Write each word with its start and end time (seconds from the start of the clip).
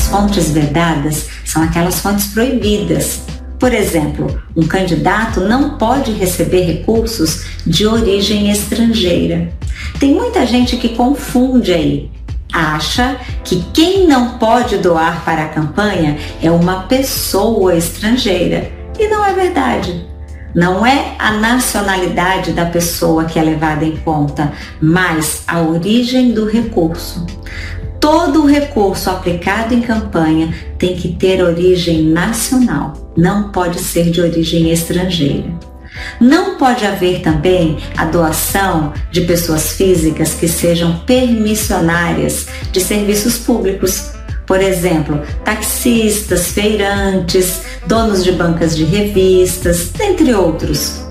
As 0.00 0.08
fontes 0.08 0.50
vedadas 0.50 1.28
são 1.44 1.62
aquelas 1.62 2.00
fontes 2.00 2.28
proibidas. 2.28 3.20
Por 3.58 3.70
exemplo, 3.70 4.42
um 4.56 4.66
candidato 4.66 5.40
não 5.40 5.76
pode 5.76 6.10
receber 6.12 6.62
recursos 6.62 7.44
de 7.66 7.86
origem 7.86 8.50
estrangeira. 8.50 9.52
Tem 9.98 10.14
muita 10.14 10.46
gente 10.46 10.78
que 10.78 10.96
confunde 10.96 11.74
aí. 11.74 12.10
Acha 12.50 13.18
que 13.44 13.62
quem 13.74 14.08
não 14.08 14.38
pode 14.38 14.78
doar 14.78 15.22
para 15.22 15.44
a 15.44 15.48
campanha 15.48 16.16
é 16.42 16.50
uma 16.50 16.84
pessoa 16.84 17.76
estrangeira. 17.76 18.72
E 18.98 19.06
não 19.06 19.22
é 19.22 19.34
verdade. 19.34 20.08
Não 20.54 20.84
é 20.84 21.14
a 21.18 21.32
nacionalidade 21.32 22.52
da 22.52 22.64
pessoa 22.64 23.26
que 23.26 23.38
é 23.38 23.42
levada 23.42 23.84
em 23.84 23.98
conta, 23.98 24.50
mas 24.80 25.42
a 25.46 25.60
origem 25.60 26.32
do 26.32 26.46
recurso. 26.46 27.26
Todo 28.00 28.46
recurso 28.46 29.10
aplicado 29.10 29.74
em 29.74 29.82
campanha 29.82 30.54
tem 30.78 30.96
que 30.96 31.08
ter 31.08 31.42
origem 31.42 32.02
nacional, 32.04 33.12
não 33.14 33.52
pode 33.52 33.78
ser 33.78 34.10
de 34.10 34.22
origem 34.22 34.72
estrangeira. 34.72 35.52
Não 36.18 36.56
pode 36.56 36.86
haver 36.86 37.20
também 37.20 37.76
a 37.96 38.06
doação 38.06 38.94
de 39.10 39.20
pessoas 39.22 39.72
físicas 39.72 40.32
que 40.32 40.48
sejam 40.48 41.00
permissionárias 41.00 42.46
de 42.72 42.80
serviços 42.80 43.38
públicos, 43.38 44.12
por 44.46 44.62
exemplo, 44.62 45.20
taxistas, 45.44 46.52
feirantes, 46.52 47.62
donos 47.86 48.24
de 48.24 48.32
bancas 48.32 48.74
de 48.74 48.84
revistas, 48.84 49.90
entre 50.00 50.32
outros. 50.32 51.04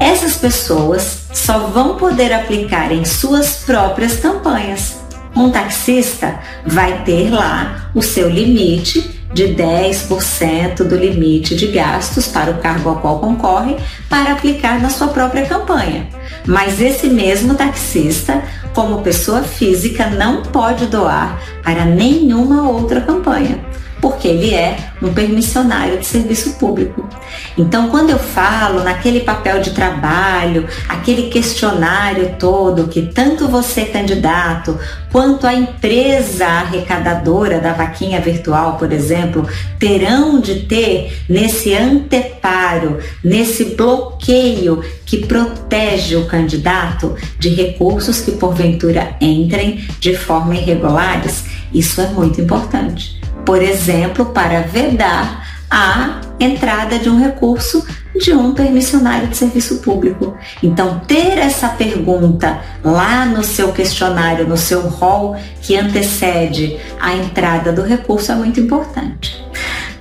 Essas 0.00 0.36
pessoas 0.36 1.26
só 1.32 1.58
vão 1.66 1.96
poder 1.96 2.32
aplicar 2.32 2.90
em 2.90 3.04
suas 3.04 3.56
próprias 3.64 4.16
campanhas. 4.16 5.05
Um 5.36 5.50
taxista 5.50 6.38
vai 6.64 7.04
ter 7.04 7.30
lá 7.30 7.90
o 7.94 8.00
seu 8.00 8.30
limite 8.30 9.14
de 9.34 9.54
10% 9.54 10.76
do 10.76 10.96
limite 10.96 11.54
de 11.54 11.66
gastos 11.66 12.26
para 12.26 12.50
o 12.50 12.58
cargo 12.58 12.88
ao 12.88 12.96
qual 12.96 13.18
concorre 13.18 13.76
para 14.08 14.32
aplicar 14.32 14.80
na 14.80 14.88
sua 14.88 15.08
própria 15.08 15.44
campanha. 15.44 16.08
Mas 16.46 16.80
esse 16.80 17.08
mesmo 17.08 17.54
taxista, 17.54 18.42
como 18.74 19.02
pessoa 19.02 19.42
física, 19.42 20.08
não 20.08 20.40
pode 20.40 20.86
doar 20.86 21.38
para 21.62 21.84
nenhuma 21.84 22.70
outra 22.70 23.02
campanha 23.02 23.60
porque 24.00 24.28
ele 24.28 24.54
é 24.54 24.76
um 25.02 25.12
permissionário 25.12 25.98
de 25.98 26.06
serviço 26.06 26.54
público. 26.54 27.08
Então, 27.56 27.88
quando 27.88 28.10
eu 28.10 28.18
falo 28.18 28.82
naquele 28.82 29.20
papel 29.20 29.60
de 29.60 29.70
trabalho, 29.70 30.66
aquele 30.88 31.28
questionário 31.28 32.36
todo 32.38 32.88
que 32.88 33.02
tanto 33.02 33.48
você, 33.48 33.86
candidato, 33.86 34.78
quanto 35.10 35.46
a 35.46 35.54
empresa 35.54 36.46
arrecadadora 36.46 37.58
da 37.58 37.72
vaquinha 37.72 38.20
virtual, 38.20 38.76
por 38.76 38.92
exemplo, 38.92 39.46
terão 39.78 40.40
de 40.40 40.60
ter 40.60 41.22
nesse 41.28 41.74
anteparo, 41.74 42.98
nesse 43.24 43.76
bloqueio 43.76 44.84
que 45.04 45.26
protege 45.26 46.16
o 46.16 46.26
candidato 46.26 47.14
de 47.38 47.50
recursos 47.50 48.20
que 48.20 48.32
porventura 48.32 49.16
entrem 49.20 49.86
de 49.98 50.14
forma 50.16 50.54
irregulares, 50.54 51.44
isso 51.72 52.00
é 52.00 52.08
muito 52.08 52.40
importante 52.40 53.25
por 53.46 53.62
exemplo, 53.62 54.26
para 54.26 54.60
vedar 54.62 55.46
a 55.70 56.20
entrada 56.38 56.98
de 56.98 57.08
um 57.08 57.18
recurso 57.18 57.86
de 58.14 58.32
um 58.32 58.52
permissionário 58.52 59.28
de 59.28 59.36
serviço 59.36 59.78
público. 59.78 60.36
Então, 60.62 61.00
ter 61.00 61.38
essa 61.38 61.68
pergunta 61.68 62.60
lá 62.82 63.24
no 63.24 63.42
seu 63.42 63.72
questionário, 63.72 64.46
no 64.46 64.56
seu 64.56 64.82
rol 64.82 65.36
que 65.62 65.76
antecede 65.76 66.78
a 67.00 67.14
entrada 67.14 67.72
do 67.72 67.82
recurso 67.82 68.32
é 68.32 68.34
muito 68.34 68.60
importante. 68.60 69.42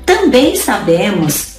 Também 0.05 0.55
sabemos 0.55 1.54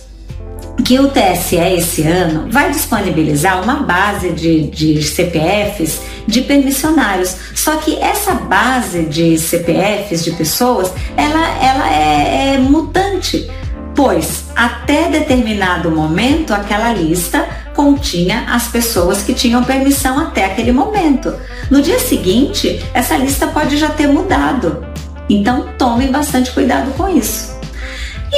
que 0.87 1.01
o 1.01 1.09
TSE 1.09 1.57
esse 1.57 2.03
ano 2.03 2.47
vai 2.49 2.71
disponibilizar 2.71 3.61
uma 3.61 3.83
base 3.83 4.31
de, 4.31 4.69
de 4.69 5.03
CPFs 5.03 6.01
de 6.29 6.43
permissionários. 6.43 7.37
Só 7.57 7.75
que 7.79 7.99
essa 7.99 8.35
base 8.35 9.03
de 9.03 9.37
CPFs 9.37 10.23
de 10.23 10.31
pessoas, 10.31 10.93
ela, 11.17 11.45
ela 11.61 11.93
é, 11.93 12.55
é 12.55 12.59
mutante, 12.59 13.51
pois 13.97 14.45
até 14.55 15.09
determinado 15.11 15.91
momento 15.91 16.55
aquela 16.55 16.93
lista 16.93 17.45
continha 17.75 18.45
as 18.49 18.69
pessoas 18.69 19.25
que 19.25 19.35
tinham 19.35 19.65
permissão 19.65 20.21
até 20.21 20.45
aquele 20.45 20.71
momento. 20.71 21.35
No 21.69 21.83
dia 21.83 21.99
seguinte, 21.99 22.81
essa 22.95 23.17
lista 23.17 23.49
pode 23.49 23.77
já 23.77 23.89
ter 23.89 24.07
mudado. 24.07 24.87
Então 25.29 25.67
tomem 25.77 26.13
bastante 26.13 26.53
cuidado 26.53 26.93
com 26.93 27.09
isso. 27.09 27.56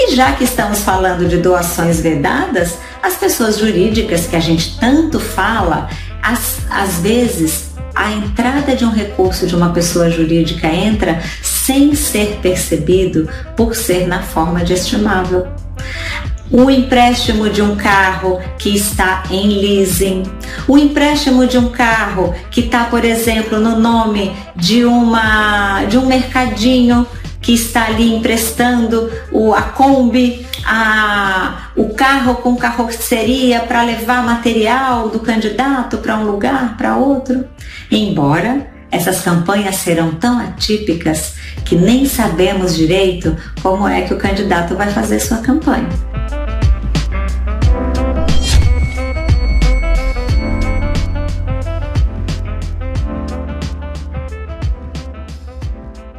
E 0.00 0.14
já 0.14 0.32
que 0.32 0.44
estamos 0.44 0.82
falando 0.82 1.28
de 1.28 1.38
doações 1.38 2.00
vedadas, 2.00 2.78
as 3.02 3.16
pessoas 3.16 3.58
jurídicas 3.58 4.28
que 4.28 4.36
a 4.36 4.40
gente 4.40 4.78
tanto 4.78 5.18
fala, 5.18 5.90
às, 6.22 6.58
às 6.70 7.00
vezes 7.00 7.70
a 7.96 8.12
entrada 8.12 8.76
de 8.76 8.84
um 8.84 8.92
recurso 8.92 9.44
de 9.44 9.56
uma 9.56 9.70
pessoa 9.70 10.08
jurídica 10.08 10.68
entra 10.68 11.20
sem 11.42 11.96
ser 11.96 12.38
percebido 12.40 13.28
por 13.56 13.74
ser 13.74 14.06
na 14.06 14.22
forma 14.22 14.64
de 14.64 14.72
estimável. 14.72 15.48
O 16.48 16.70
empréstimo 16.70 17.50
de 17.50 17.60
um 17.60 17.74
carro 17.74 18.38
que 18.56 18.74
está 18.74 19.24
em 19.28 19.48
leasing, 19.48 20.22
o 20.68 20.78
empréstimo 20.78 21.44
de 21.44 21.58
um 21.58 21.70
carro 21.70 22.32
que 22.52 22.60
está, 22.60 22.84
por 22.84 23.04
exemplo, 23.04 23.58
no 23.58 23.80
nome 23.80 24.32
de 24.54 24.84
uma 24.84 25.84
de 25.86 25.98
um 25.98 26.06
mercadinho 26.06 27.04
que 27.40 27.54
está 27.54 27.86
ali 27.86 28.14
emprestando 28.14 29.10
o, 29.30 29.54
a 29.54 29.62
Kombi, 29.62 30.46
a, 30.64 31.70
o 31.76 31.94
carro 31.94 32.36
com 32.36 32.56
carroceria 32.56 33.60
para 33.60 33.82
levar 33.82 34.24
material 34.24 35.08
do 35.08 35.20
candidato 35.20 35.98
para 35.98 36.16
um 36.16 36.24
lugar, 36.24 36.76
para 36.76 36.96
outro. 36.96 37.44
Embora 37.90 38.66
essas 38.90 39.20
campanhas 39.20 39.76
serão 39.76 40.14
tão 40.14 40.38
atípicas 40.38 41.34
que 41.64 41.76
nem 41.76 42.06
sabemos 42.06 42.74
direito 42.74 43.36
como 43.62 43.86
é 43.86 44.02
que 44.02 44.14
o 44.14 44.18
candidato 44.18 44.74
vai 44.74 44.90
fazer 44.90 45.20
sua 45.20 45.38
campanha. 45.38 45.88